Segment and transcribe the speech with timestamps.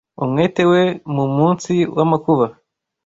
[0.23, 0.83] umutwe we
[1.15, 2.45] mu munsi w’amakuba;